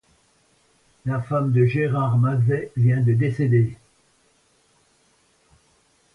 [1.05, 3.77] La femme de Gérard Mazet vient de décéder.